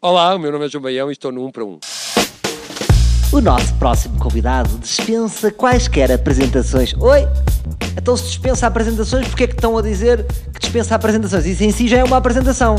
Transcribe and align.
Olá, 0.00 0.34
o 0.34 0.38
meu 0.38 0.52
nome 0.52 0.66
é 0.66 0.68
João 0.68 0.82
Baião 0.82 1.08
e 1.08 1.12
estou 1.12 1.32
no 1.32 1.46
1 1.46 1.50
para 1.50 1.64
1. 1.64 1.80
O 3.32 3.40
nosso 3.40 3.74
próximo 3.74 4.18
convidado 4.18 4.76
dispensa 4.78 5.50
quaisquer 5.50 6.12
apresentações. 6.12 6.92
Oi? 6.94 7.26
Então 7.96 8.16
se 8.16 8.24
dispensa 8.24 8.66
apresentações, 8.66 9.26
porque 9.28 9.44
é 9.44 9.46
que 9.46 9.54
estão 9.54 9.78
a 9.78 9.82
dizer 9.82 10.26
que 10.52 10.60
dispensa 10.60 10.94
apresentações? 10.94 11.46
Isso 11.46 11.64
em 11.64 11.70
si 11.70 11.88
já 11.88 11.98
é 11.98 12.04
uma 12.04 12.18
apresentação. 12.18 12.76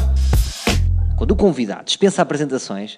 Quando 1.17 1.31
o 1.31 1.35
convidado 1.35 1.85
dispensa 1.85 2.21
apresentações, 2.21 2.95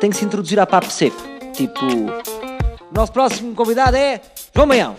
tem 0.00 0.10
que 0.10 0.16
se 0.16 0.24
introduzir 0.24 0.58
a 0.58 0.66
papo 0.66 0.90
seco. 0.90 1.20
Tipo, 1.52 1.84
o 1.84 2.94
nosso 2.94 3.12
próximo 3.12 3.54
convidado 3.54 3.96
é 3.96 4.20
João 4.54 4.66
Baião. 4.68 4.96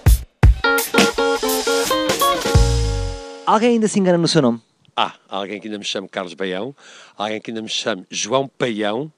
Alguém 3.46 3.72
ainda 3.72 3.88
se 3.88 4.00
engana 4.00 4.18
no 4.18 4.28
seu 4.28 4.42
nome? 4.42 4.62
Ah, 4.96 5.16
há 5.30 5.38
alguém 5.38 5.60
que 5.60 5.68
ainda 5.68 5.78
me 5.78 5.86
chame 5.86 6.08
Carlos 6.08 6.34
Baião, 6.34 6.76
alguém 7.18 7.40
que 7.40 7.52
ainda 7.52 7.62
me 7.62 7.70
chame 7.70 8.06
João 8.10 8.48
Paião 8.48 9.12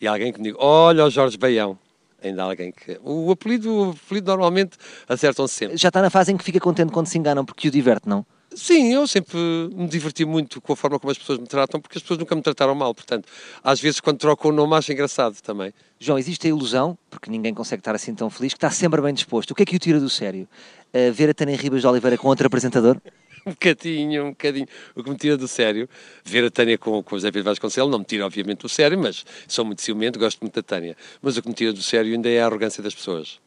e 0.00 0.06
alguém 0.06 0.32
que 0.32 0.38
me 0.38 0.44
diga, 0.44 0.58
olha 0.62 1.04
o 1.04 1.10
Jorge 1.10 1.36
Baião. 1.36 1.78
Ainda 2.22 2.42
há 2.42 2.46
alguém 2.46 2.72
que... 2.72 2.98
O 3.02 3.30
apelido, 3.30 3.72
o 3.72 3.90
apelido 3.90 4.26
normalmente 4.28 4.76
acertam-se 5.08 5.54
sempre. 5.54 5.76
Já 5.76 5.88
está 5.88 6.00
na 6.00 6.10
fase 6.10 6.32
em 6.32 6.36
que 6.36 6.44
fica 6.44 6.60
contente 6.60 6.92
quando 6.92 7.06
se 7.06 7.18
enganam, 7.18 7.44
porque 7.44 7.68
o 7.68 7.70
diverte, 7.70 8.08
não? 8.08 8.24
Sim, 8.54 8.94
eu 8.94 9.06
sempre 9.06 9.36
me 9.74 9.86
diverti 9.86 10.24
muito 10.24 10.62
com 10.62 10.72
a 10.72 10.76
forma 10.76 10.98
como 10.98 11.10
as 11.10 11.18
pessoas 11.18 11.38
me 11.38 11.46
tratam, 11.46 11.78
porque 11.78 11.98
as 11.98 12.02
pessoas 12.02 12.18
nunca 12.18 12.34
me 12.34 12.40
trataram 12.40 12.74
mal, 12.74 12.94
portanto, 12.94 13.28
às 13.62 13.78
vezes 13.78 14.00
quando 14.00 14.16
trocam 14.16 14.50
o 14.50 14.54
nome 14.54 14.74
acho 14.74 14.90
engraçado 14.90 15.42
também. 15.42 15.74
João, 16.00 16.18
existe 16.18 16.46
a 16.46 16.50
ilusão, 16.50 16.96
porque 17.10 17.30
ninguém 17.30 17.52
consegue 17.52 17.80
estar 17.80 17.94
assim 17.94 18.14
tão 18.14 18.30
feliz, 18.30 18.54
que 18.54 18.56
está 18.56 18.70
sempre 18.70 19.02
bem 19.02 19.12
disposto. 19.12 19.50
O 19.50 19.54
que 19.54 19.62
é 19.62 19.66
que 19.66 19.76
o 19.76 19.78
tira 19.78 20.00
do 20.00 20.08
sério? 20.08 20.48
Uh, 20.94 21.12
ver 21.12 21.28
a 21.28 21.34
Tânia 21.34 21.54
Ribas 21.54 21.82
de 21.82 21.86
Oliveira 21.86 22.16
com 22.16 22.28
outro 22.28 22.46
apresentador? 22.46 22.98
um 23.48 23.52
bocadinho, 23.52 24.24
um 24.24 24.30
bocadinho. 24.30 24.66
O 24.94 25.04
que 25.04 25.10
me 25.10 25.16
tira 25.16 25.36
do 25.36 25.46
sério, 25.46 25.88
ver 26.24 26.44
a 26.44 26.50
Tânia 26.50 26.76
com, 26.76 27.02
com 27.02 27.14
o 27.14 27.18
José 27.18 27.30
Pedro 27.30 27.44
Vasconcelos, 27.44 27.90
não 27.90 28.00
me 28.00 28.04
tira 28.04 28.26
obviamente 28.26 28.58
do 28.58 28.68
sério, 28.68 28.98
mas 28.98 29.24
sou 29.46 29.64
muito 29.64 29.80
ciumento, 29.80 30.18
gosto 30.18 30.40
muito 30.40 30.54
da 30.54 30.62
Tânia. 30.62 30.96
Mas 31.22 31.36
o 31.36 31.42
que 31.42 31.48
me 31.48 31.54
tira 31.54 31.72
do 31.72 31.82
sério 31.82 32.12
ainda 32.12 32.28
é 32.28 32.40
a 32.40 32.46
arrogância 32.46 32.82
das 32.82 32.94
pessoas. 32.94 33.38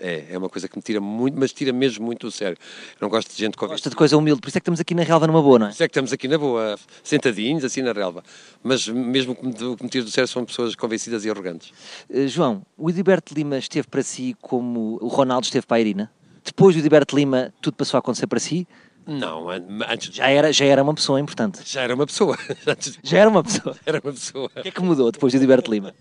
É, 0.00 0.26
é 0.30 0.38
uma 0.38 0.48
coisa 0.48 0.68
que 0.68 0.76
me 0.76 0.82
tira 0.82 1.00
muito, 1.00 1.36
mas 1.36 1.52
tira 1.52 1.72
mesmo 1.72 2.06
muito 2.06 2.28
do 2.28 2.30
sério. 2.30 2.56
Eu 2.92 2.96
não 3.00 3.08
gosto 3.08 3.32
de 3.32 3.36
gente 3.36 3.56
com 3.56 3.66
Gosta 3.66 3.90
de 3.90 3.96
coisa 3.96 4.16
humilde, 4.16 4.40
por 4.40 4.48
isso 4.48 4.58
é 4.58 4.60
que 4.60 4.62
estamos 4.62 4.78
aqui 4.78 4.94
na 4.94 5.02
relva 5.02 5.26
numa 5.26 5.42
boa, 5.42 5.58
não 5.58 5.66
é? 5.66 5.68
Por 5.70 5.74
isso 5.74 5.82
é 5.82 5.88
que 5.88 5.90
estamos 5.90 6.12
aqui 6.12 6.28
na 6.28 6.38
boa, 6.38 6.78
sentadinhos, 7.02 7.64
assim 7.64 7.82
na 7.82 7.92
relva. 7.92 8.22
Mas 8.62 8.86
mesmo 8.86 9.32
o 9.32 9.76
que 9.76 9.82
me 9.82 9.90
tira 9.90 10.04
do 10.04 10.10
sério 10.10 10.28
são 10.28 10.44
pessoas 10.44 10.76
convencidas 10.76 11.24
e 11.24 11.30
arrogantes. 11.30 11.72
Uh, 12.08 12.28
João, 12.28 12.62
o 12.76 12.88
Edilberto 12.88 13.34
Lima 13.34 13.58
esteve 13.58 13.88
para 13.88 14.02
si 14.04 14.36
como 14.40 14.98
o 15.02 15.08
Ronaldo 15.08 15.46
esteve 15.46 15.66
para 15.66 15.78
a 15.78 15.80
Irina? 15.80 16.12
Depois 16.44 16.76
do 16.76 16.78
Edilberto 16.78 17.16
Lima, 17.16 17.52
tudo 17.60 17.74
passou 17.74 17.98
a 17.98 18.00
acontecer 18.00 18.28
para 18.28 18.38
si? 18.38 18.68
Não, 19.08 19.48
antes 19.48 20.14
já 20.14 20.28
era 20.28 20.52
já 20.52 20.66
era 20.66 20.82
uma 20.82 20.92
pessoa 20.94 21.18
importante. 21.18 21.60
Já 21.64 21.80
era 21.80 21.94
uma 21.94 22.06
pessoa. 22.06 22.36
já 23.02 23.18
era 23.18 23.30
uma 23.30 23.42
pessoa. 23.42 23.76
Era 23.86 24.00
uma 24.04 24.12
pessoa. 24.12 24.50
O 24.54 24.62
que 24.62 24.68
é 24.68 24.70
que 24.70 24.82
mudou 24.82 25.10
depois 25.10 25.32
do 25.32 25.36
Edilberto 25.36 25.70
Lima? 25.70 25.94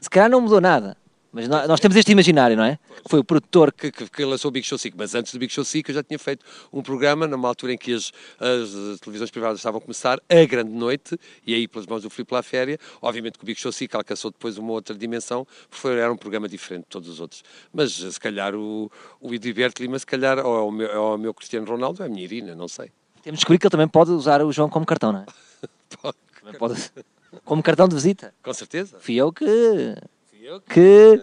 Se 0.00 0.08
calhar 0.08 0.30
não 0.30 0.40
mudou 0.40 0.60
nada. 0.60 0.96
Mas 1.34 1.48
nós, 1.48 1.66
nós, 1.66 1.80
temos 1.80 1.96
este 1.96 2.12
imaginário, 2.12 2.56
não 2.56 2.62
é? 2.62 2.78
Que 3.02 3.10
foi 3.10 3.18
o 3.18 3.24
produtor 3.24 3.72
que, 3.72 3.90
que, 3.90 4.08
que, 4.08 4.24
lançou 4.24 4.50
o 4.50 4.52
Big 4.52 4.64
Show 4.64 4.78
5. 4.78 4.96
Mas 4.96 5.16
antes 5.16 5.32
do 5.32 5.38
Big 5.40 5.52
Show 5.52 5.64
5 5.64 5.90
eu 5.90 5.94
já 5.96 6.02
tinha 6.04 6.16
feito 6.16 6.46
um 6.72 6.80
programa, 6.80 7.26
numa 7.26 7.48
altura 7.48 7.72
em 7.72 7.76
que 7.76 7.92
as, 7.92 8.12
as 8.38 9.00
televisões 9.00 9.32
privadas 9.32 9.58
estavam 9.58 9.78
a 9.78 9.80
começar, 9.80 10.20
a 10.28 10.44
grande 10.44 10.70
noite, 10.70 11.18
e 11.44 11.52
aí 11.52 11.66
pelas 11.66 11.88
mãos 11.88 12.02
do 12.02 12.08
Filipe 12.08 12.32
La 12.32 12.40
Féria. 12.40 12.78
Obviamente 13.02 13.36
que 13.36 13.42
o 13.42 13.46
Big 13.46 13.60
Show 13.60 13.72
5 13.72 13.96
alcançou 13.96 14.30
depois 14.30 14.56
uma 14.58 14.70
outra 14.70 14.94
dimensão, 14.94 15.44
porque 15.68 15.76
foi, 15.76 15.98
era 15.98 16.12
um 16.12 16.16
programa 16.16 16.48
diferente 16.48 16.82
de 16.82 16.88
todos 16.90 17.08
os 17.08 17.18
outros. 17.18 17.42
Mas 17.72 17.94
se 17.94 18.20
calhar 18.20 18.54
o, 18.54 18.88
o 19.20 19.28
Lima, 19.28 19.98
se 19.98 20.06
calhar, 20.06 20.38
ou 20.38 20.56
é 20.56 20.60
o 20.60 20.70
meu, 20.70 20.88
ou 20.88 21.12
é 21.12 21.14
o 21.16 21.18
meu 21.18 21.34
Cristiano 21.34 21.66
Ronaldo, 21.66 22.00
é 22.00 22.06
a 22.06 22.08
minha 22.08 22.22
Irina, 22.22 22.54
não 22.54 22.68
sei. 22.68 22.92
Temos 23.22 23.38
de 23.38 23.40
descobrir 23.40 23.58
que 23.58 23.66
ele 23.66 23.72
também 23.72 23.88
pode 23.88 24.12
usar 24.12 24.40
o 24.40 24.52
João 24.52 24.68
como 24.68 24.86
cartão, 24.86 25.10
não 25.10 25.20
é? 25.20 25.26
pode. 26.00 26.58
pode. 26.58 26.92
Como 27.44 27.60
cartão 27.60 27.88
de 27.88 27.96
visita. 27.96 28.32
Com 28.40 28.52
certeza. 28.52 28.98
Fui 29.00 29.16
eu 29.16 29.32
que. 29.32 29.44
Que... 30.68 31.20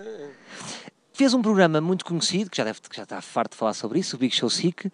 fez 1.14 1.34
um 1.34 1.42
programa 1.42 1.80
muito 1.80 2.04
conhecido, 2.04 2.50
que 2.50 2.58
já, 2.58 2.64
deve, 2.64 2.82
que 2.82 2.96
já 2.96 3.04
está 3.04 3.22
farto 3.22 3.52
de 3.52 3.58
falar 3.58 3.74
sobre 3.74 4.00
isso, 4.00 4.16
o 4.16 4.20
Big 4.20 4.36
Show 4.36 4.50
Sick, 4.50 4.92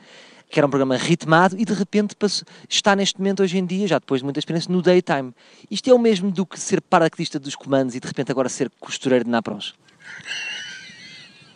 que 0.50 0.59
era 0.59 0.68
um 0.68 0.69
programa 0.69 0.97
ritmado 0.97 1.56
e 1.57 1.66
de 1.66 1.74
repente 1.74 2.16
passou, 2.16 2.47
está 2.69 2.96
neste 2.96 3.19
momento, 3.19 3.41
hoje 3.44 3.57
em 3.57 3.66
dia, 3.66 3.88
já 3.88 4.00
depois 4.00 4.22
de 4.22 4.25
muita 4.25 4.40
experiência, 4.40 4.72
no 4.72 4.81
daytime. 4.81 5.34
Isto 5.69 5.90
é 5.90 5.94
o 5.94 6.00
mesmo 6.00 6.31
do 6.31 6.46
que 6.46 6.59
ser 6.59 6.81
paraquedista 6.81 7.40
dos 7.40 7.56
comandos 7.56 7.96
e 7.96 8.00
de 8.00 8.07
repente 8.07 8.31
agora 8.31 8.50
ser 8.50 8.69
costureiro 8.79 9.25
de 9.25 9.31
Napros? 9.31 9.75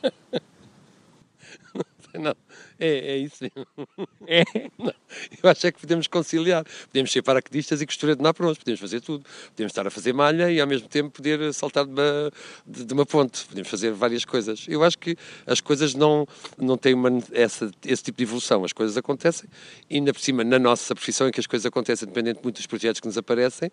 Não, 2.13 2.35
é, 2.81 3.13
é 3.13 3.17
isso. 3.17 3.45
É. 4.27 4.43
Eu 5.43 5.49
acho 5.49 5.67
é 5.67 5.71
que 5.71 5.79
podemos 5.81 6.07
conciliar. 6.07 6.63
Podemos 6.87 7.11
ser 7.11 7.21
paraquedistas 7.21 7.81
e 7.81 7.85
costureiro 7.85 8.17
de 8.17 8.23
napros, 8.23 8.57
podemos 8.57 8.79
fazer 8.79 9.01
tudo. 9.01 9.25
Podemos 9.49 9.71
estar 9.71 9.85
a 9.85 9.89
fazer 9.89 10.13
malha 10.13 10.49
e 10.49 10.61
ao 10.61 10.67
mesmo 10.67 10.87
tempo 10.87 11.09
poder 11.09 11.53
saltar 11.53 11.85
de 11.85 11.91
uma, 11.91 12.31
de, 12.65 12.85
de 12.85 12.93
uma 12.93 13.05
ponte. 13.05 13.45
Podemos 13.45 13.69
fazer 13.69 13.91
várias 13.91 14.23
coisas. 14.23 14.65
Eu 14.69 14.83
acho 14.83 14.97
que 14.97 15.17
as 15.45 15.59
coisas 15.59 15.95
não, 15.95 16.25
não 16.57 16.77
têm 16.77 16.93
uma, 16.93 17.09
essa, 17.33 17.69
esse 17.83 18.03
tipo 18.03 18.17
de 18.19 18.23
evolução. 18.23 18.63
As 18.63 18.71
coisas 18.71 18.95
acontecem 18.95 19.49
e 19.89 19.95
ainda 19.95 20.13
por 20.13 20.21
cima, 20.21 20.43
na 20.43 20.59
nossa 20.59 20.95
profissão, 20.95 21.27
em 21.27 21.31
que 21.31 21.39
as 21.39 21.47
coisas 21.47 21.65
acontecem 21.65 22.07
dependendo 22.07 22.39
muito 22.43 22.57
dos 22.57 22.67
projetos 22.67 23.01
que 23.01 23.07
nos 23.07 23.17
aparecem, 23.17 23.71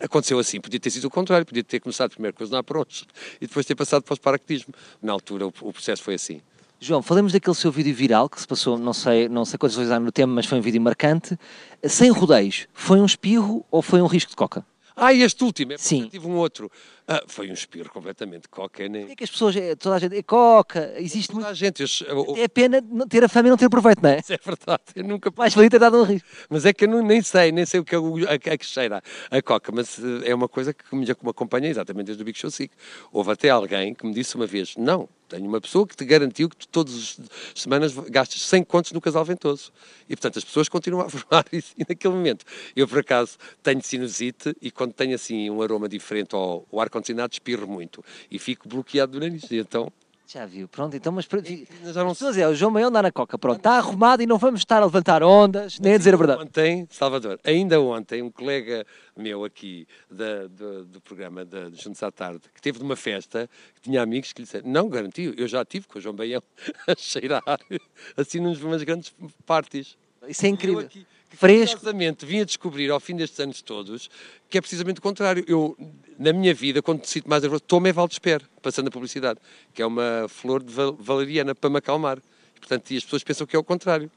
aconteceu 0.00 0.38
assim. 0.38 0.60
Podia 0.60 0.80
ter 0.80 0.90
sido 0.90 1.04
o 1.04 1.10
contrário. 1.10 1.46
Podia 1.46 1.62
ter 1.62 1.78
começado 1.78 2.10
primeiro 2.10 2.36
com 2.36 2.42
os 2.42 2.50
napros 2.50 3.04
e 3.40 3.46
depois 3.46 3.64
ter 3.64 3.74
passado 3.74 4.02
para 4.02 4.14
o 4.14 4.20
paraquedismo. 4.20 4.74
Na 5.00 5.12
altura 5.12 5.46
o, 5.46 5.52
o 5.60 5.72
processo 5.72 6.02
foi 6.02 6.14
assim. 6.14 6.40
João, 6.82 7.02
falemos 7.02 7.34
daquele 7.34 7.54
seu 7.54 7.70
vídeo 7.70 7.94
viral 7.94 8.26
que 8.26 8.40
se 8.40 8.46
passou, 8.46 8.78
não 8.78 8.94
sei, 8.94 9.28
não 9.28 9.44
sei 9.44 9.58
quantas 9.58 9.76
vezes 9.76 9.92
há 9.92 10.00
no 10.00 10.10
tema, 10.10 10.32
mas 10.32 10.46
foi 10.46 10.56
um 10.56 10.62
vídeo 10.62 10.80
marcante. 10.80 11.38
Sem 11.84 12.10
rodeios, 12.10 12.68
foi 12.72 12.98
um 12.98 13.04
espirro 13.04 13.62
ou 13.70 13.82
foi 13.82 14.00
um 14.00 14.06
risco 14.06 14.30
de 14.30 14.36
coca? 14.36 14.64
Ah, 14.96 15.12
este 15.12 15.44
último, 15.44 15.74
é 15.74 15.76
Sim. 15.76 16.08
tive 16.08 16.26
um 16.26 16.36
outro. 16.36 16.72
Ah, 17.06 17.22
foi 17.26 17.50
um 17.50 17.52
espirro 17.52 17.90
completamente 17.90 18.48
coca. 18.48 18.88
Nem... 18.88 19.10
É 19.10 19.14
que 19.14 19.24
as 19.24 19.30
pessoas, 19.30 19.54
é, 19.56 19.76
toda 19.76 19.96
a 19.96 19.98
gente, 19.98 20.16
é 20.16 20.22
coca, 20.22 20.94
existe 20.96 21.28
toda 21.28 21.40
muito. 21.40 21.50
A 21.50 21.54
gente. 21.54 21.84
É 22.38 22.48
pena 22.48 22.82
ter 23.10 23.24
a 23.24 23.28
fama 23.28 23.48
e 23.48 23.50
não 23.50 23.58
ter 23.58 23.68
proveito, 23.68 24.02
não 24.02 24.10
é? 24.10 24.20
Isso 24.20 24.32
é 24.32 24.38
verdade, 24.42 24.82
eu 24.96 25.04
nunca. 25.04 25.30
Mais 25.36 25.54
valia 25.54 25.68
ter 25.68 25.78
dado 25.78 25.98
um 25.98 26.02
risco. 26.02 26.26
Mas 26.48 26.64
é 26.64 26.72
que 26.72 26.84
eu 26.84 26.88
não, 26.88 27.02
nem 27.02 27.20
sei, 27.20 27.52
nem 27.52 27.66
sei 27.66 27.80
o 27.80 27.84
que 27.84 27.94
é 27.94 27.98
a, 27.98 28.54
a, 28.54 28.56
que 28.56 28.64
cheira 28.64 29.02
a 29.30 29.42
coca, 29.42 29.70
mas 29.70 29.98
eh, 29.98 30.30
é 30.30 30.34
uma 30.34 30.48
coisa 30.48 30.72
que 30.72 30.94
me, 30.96 31.04
que 31.04 31.24
me 31.24 31.30
acompanha 31.30 31.68
exatamente 31.68 32.06
desde 32.06 32.22
o 32.22 32.24
Big 32.24 32.38
Show 32.38 32.50
5. 32.50 32.74
Houve 33.12 33.32
até 33.32 33.50
alguém 33.50 33.94
que 33.94 34.06
me 34.06 34.14
disse 34.14 34.34
uma 34.36 34.46
vez: 34.46 34.76
não, 34.76 35.08
tenho 35.30 35.46
uma 35.46 35.60
pessoa 35.60 35.86
que 35.86 35.96
te 35.96 36.04
garantiu 36.04 36.48
que 36.48 36.56
tu 36.56 36.68
todas 36.68 37.18
as 37.54 37.62
semanas 37.62 37.94
gastas 37.94 38.42
100 38.42 38.64
contos 38.64 38.92
no 38.92 39.00
casal 39.00 39.24
ventoso. 39.24 39.72
E, 40.08 40.16
portanto, 40.16 40.38
as 40.38 40.44
pessoas 40.44 40.68
continuam 40.68 41.06
a 41.06 41.08
formar 41.08 41.46
isso. 41.52 41.72
E 41.78 41.84
naquele 41.88 42.14
momento, 42.14 42.44
eu, 42.74 42.86
por 42.88 42.98
acaso, 42.98 43.38
tenho 43.62 43.80
sinusite 43.82 44.54
e 44.60 44.70
quando 44.70 44.92
tenho, 44.92 45.14
assim, 45.14 45.48
um 45.48 45.62
aroma 45.62 45.88
diferente 45.88 46.34
ao, 46.34 46.66
ao 46.70 46.80
ar-condicionado, 46.80 47.32
espirro 47.32 47.66
muito. 47.66 48.04
E 48.30 48.38
fico 48.38 48.68
bloqueado 48.68 49.12
do 49.12 49.20
nariz. 49.20 49.44
E 49.50 49.58
então, 49.58 49.92
já 50.32 50.46
viu, 50.46 50.68
pronto, 50.68 50.96
então, 50.96 51.12
mas 51.12 51.26
já 51.92 52.04
não 52.04 52.14
sei. 52.14 52.42
É, 52.42 52.46
o 52.46 52.54
João 52.54 52.70
Maior 52.70 52.86
anda 52.86 53.02
na 53.02 53.10
Coca, 53.10 53.36
pronto, 53.36 53.56
está 53.56 53.72
arrumado 53.72 54.22
e 54.22 54.26
não 54.26 54.38
vamos 54.38 54.60
estar 54.60 54.80
a 54.80 54.84
levantar 54.84 55.24
ondas, 55.24 55.80
nem 55.80 55.94
a 55.94 55.98
dizer 55.98 56.14
a 56.14 56.16
verdade. 56.16 56.42
Ontem, 56.42 56.86
Salvador, 56.88 57.40
ainda 57.42 57.80
ontem, 57.80 58.22
um 58.22 58.30
colega 58.30 58.86
meu 59.16 59.44
aqui 59.44 59.88
da, 60.08 60.46
do, 60.46 60.84
do, 60.84 61.00
programa 61.00 61.44
da, 61.44 61.68
Juntos 61.70 62.00
à 62.04 62.12
Tarde, 62.12 62.42
que 62.54 62.62
teve 62.62 62.78
numa 62.78 62.94
festa, 62.94 63.50
que 63.74 63.80
tinha 63.80 64.00
amigos 64.00 64.32
que 64.32 64.42
lhe 64.42 64.44
disseram, 64.44 64.70
não, 64.70 64.88
garantiu, 64.88 65.34
eu 65.36 65.48
já 65.48 65.64
tive 65.64 65.88
com 65.88 65.98
o 65.98 66.00
João 66.00 66.14
Baião 66.14 66.42
a 66.86 66.94
cheirar, 66.96 67.42
assim, 68.16 68.38
numas 68.38 68.84
grandes 68.84 69.12
parties. 69.44 69.98
Isso 70.28 70.46
é 70.46 70.48
incrível. 70.48 70.88
Fresco. 71.36 71.78
Curiosamente, 71.78 72.26
vim 72.26 72.40
a 72.40 72.44
descobrir 72.44 72.90
ao 72.90 73.00
fim 73.00 73.16
destes 73.16 73.38
anos 73.40 73.62
todos 73.62 74.10
que 74.48 74.58
é 74.58 74.60
precisamente 74.60 74.98
o 74.98 75.02
contrário. 75.02 75.44
Eu, 75.46 75.76
na 76.18 76.32
minha 76.32 76.52
vida, 76.52 76.82
quando 76.82 77.04
sinto 77.04 77.28
mais 77.28 77.42
nervoso, 77.42 77.62
tomo 77.62 77.86
é 77.86 77.92
Valdesper, 77.92 78.42
passando 78.60 78.88
a 78.88 78.90
publicidade, 78.90 79.38
que 79.72 79.80
é 79.80 79.86
uma 79.86 80.26
flor 80.28 80.62
de 80.62 80.72
valeriana 80.98 81.54
para 81.54 81.70
me 81.70 81.78
acalmar. 81.78 82.18
Portanto, 82.58 82.90
e 82.90 82.96
as 82.96 83.04
pessoas 83.04 83.22
pensam 83.22 83.46
que 83.46 83.56
é 83.56 83.58
o 83.58 83.64
contrário 83.64 84.10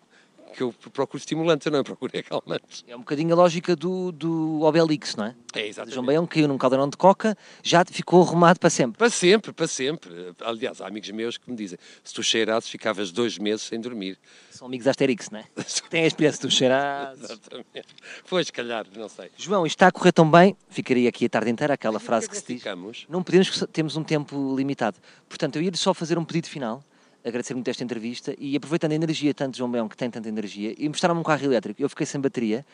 que 0.53 0.61
eu 0.61 0.73
procuro 0.93 1.17
estimulantes, 1.17 1.65
eu 1.65 1.71
não 1.71 1.83
procuro 1.83 2.11
calmantes. 2.23 2.83
É 2.87 2.95
um 2.95 2.99
bocadinho 2.99 3.33
a 3.33 3.35
lógica 3.35 3.75
do, 3.75 4.11
do 4.11 4.61
Obelix, 4.61 5.15
não 5.15 5.25
é? 5.25 5.35
É, 5.53 5.67
exatamente. 5.67 5.93
João 5.93 6.05
Baião 6.05 6.25
caiu 6.25 6.47
num 6.47 6.57
caldeirão 6.57 6.89
de 6.89 6.95
coca, 6.95 7.37
já 7.61 7.83
ficou 7.85 8.21
arrumado 8.21 8.59
para 8.59 8.69
sempre. 8.69 8.97
Para 8.97 9.09
sempre, 9.09 9.51
para 9.51 9.67
sempre. 9.67 10.33
Aliás, 10.41 10.81
há 10.81 10.87
amigos 10.87 11.09
meus 11.11 11.37
que 11.37 11.49
me 11.49 11.57
dizem, 11.57 11.77
se 12.03 12.13
tu 12.13 12.23
cheirasses, 12.23 12.69
ficavas 12.69 13.11
dois 13.11 13.37
meses 13.37 13.63
sem 13.63 13.79
dormir. 13.79 14.17
São 14.51 14.67
amigos 14.67 14.87
Asterix, 14.87 15.29
não 15.29 15.39
é? 15.39 15.45
Tem 15.89 16.03
a 16.03 16.07
experiência 16.07 16.41
de 16.41 16.47
tu 16.47 16.53
cheirasses. 16.53 17.23
Exatamente. 17.23 17.87
Pois, 18.29 18.49
calhar, 18.49 18.85
não 18.95 19.09
sei. 19.09 19.29
João, 19.37 19.65
isto 19.65 19.75
está 19.75 19.87
a 19.87 19.91
correr 19.91 20.11
tão 20.11 20.29
bem, 20.29 20.55
ficaria 20.69 21.09
aqui 21.09 21.25
a 21.25 21.29
tarde 21.29 21.49
inteira, 21.49 21.73
aquela 21.73 21.99
frase 21.99 22.27
que, 22.27 22.35
que 22.35 22.41
se 22.41 22.47
diz. 22.53 22.61
Ficamos? 22.61 23.05
Não 23.09 23.23
podemos, 23.23 23.65
temos 23.71 23.97
um 23.97 24.03
tempo 24.03 24.55
limitado. 24.55 24.97
Portanto, 25.27 25.57
eu 25.57 25.61
ia 25.61 25.71
só 25.75 25.93
fazer 25.93 26.17
um 26.17 26.25
pedido 26.25 26.47
final 26.47 26.83
agradecer 27.23 27.53
muito 27.53 27.67
esta 27.69 27.83
entrevista 27.83 28.35
e 28.37 28.55
aproveitando 28.55 28.91
a 28.91 28.95
energia 28.95 29.33
tanto 29.33 29.53
de 29.53 29.57
João 29.59 29.71
Beão, 29.71 29.87
que 29.87 29.97
tem 29.97 30.09
tanta 30.09 30.27
energia, 30.27 30.73
e 30.77 30.87
mostrar-me 30.87 31.19
um 31.19 31.23
carro 31.23 31.43
elétrico. 31.45 31.81
Eu 31.81 31.89
fiquei 31.89 32.05
sem 32.05 32.19
bateria 32.19 32.65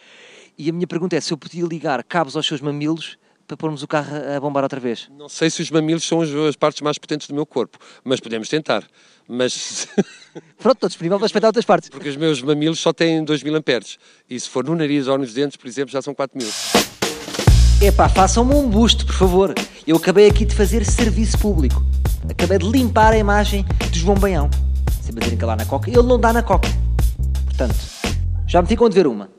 e 0.58 0.70
a 0.70 0.74
minha 0.74 0.88
pergunta 0.88 1.16
é 1.16 1.22
se 1.22 1.32
eu 1.32 1.38
podia 1.38 1.66
ligar 1.66 2.04
cabos 2.04 2.36
aos 2.36 2.46
seus 2.46 2.62
mamilos 2.62 3.18
para 3.48 3.58
pormos 3.58 3.82
o 3.82 3.88
carro 3.88 4.12
a 4.36 4.40
bombar 4.40 4.62
outra 4.62 4.80
vez. 4.80 5.10
Não 5.18 5.28
sei 5.28 5.50
se 5.50 5.62
os 5.62 5.72
mamilos 5.72 6.04
são 6.04 6.22
as 6.22 6.56
partes 6.56 6.82
mais 6.82 7.00
potentes 7.00 7.28
do 7.28 7.34
meu 7.34 7.48
corpo, 7.48 7.80
mas 8.04 8.20
podemos 8.20 8.48
tentar. 8.48 8.84
Mas... 9.28 9.88
Pronto, 10.60 10.76
estou 10.76 10.90
disponível 10.90 11.18
para 11.18 11.26
respeitar 11.26 11.48
outras 11.48 11.66
partes. 11.66 11.90
Porque 11.90 12.10
os 12.10 12.16
meus 12.16 12.42
mamilos 12.44 12.80
só 12.80 12.94
têm 12.94 13.24
2 13.24 13.42
mil 13.42 13.56
amperes. 13.56 13.98
E 14.30 14.40
se 14.40 14.48
for 14.48 14.64
no 14.64 14.76
nariz 14.76 15.08
ou 15.08 15.18
nos 15.18 15.34
dentes, 15.34 15.58
por 15.58 15.68
exemplo, 15.68 15.92
já 15.92 16.02
são 16.02 16.14
4 16.14 16.38
mil. 16.38 16.50
Epá, 17.82 18.08
façam-me 18.10 18.54
um 18.54 18.70
busto, 18.70 19.06
por 19.06 19.16
favor. 19.16 19.56
Eu 19.88 19.96
acabei 19.96 20.28
aqui 20.28 20.46
de 20.46 20.54
fazer 20.54 20.86
serviço 20.86 21.40
público. 21.40 21.84
Acabei 22.30 22.60
de 22.60 22.70
limpar 22.70 23.14
a 23.14 23.18
imagem 23.18 23.66
João 24.00 24.16
Baião. 24.16 24.50
Sempre 25.02 25.38
a 25.42 25.46
lá 25.46 25.56
na 25.56 25.66
Coca. 25.66 25.90
Ele 25.90 26.04
não 26.04 26.20
dá 26.20 26.32
na 26.32 26.42
Coca. 26.42 26.70
Portanto, 27.46 27.76
já 28.48 28.62
me 28.62 28.68
ficam 28.68 28.86
a 28.86 28.90
dever 28.90 29.08
uma. 29.08 29.30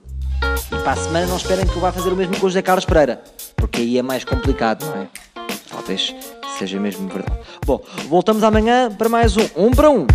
E 0.71 0.77
para 0.83 0.93
a 0.93 0.97
semana 0.97 1.27
não 1.27 1.37
esperem 1.37 1.67
que 1.67 1.75
eu 1.75 1.81
vá 1.81 1.91
fazer 1.91 2.11
o 2.11 2.17
mesmo 2.17 2.39
com 2.39 2.47
o 2.47 2.51
José 2.51 2.63
Carlos 2.63 2.85
Pereira. 2.85 3.23
Porque 3.57 3.81
aí 3.81 3.99
é 3.99 4.03
mais 4.03 4.25
complicado, 4.25 4.85
não 4.85 5.03
é? 5.03 5.09
Talvez 5.71 6.15
seja 6.59 6.79
mesmo 6.79 7.09
verdade. 7.09 7.41
Bom, 7.65 7.81
voltamos 8.09 8.43
amanhã 8.43 8.91
para 8.91 9.09
mais 9.09 9.37
um 9.37 9.49
Um 9.57 9.71
para 9.71 9.89
Um. 9.91 10.07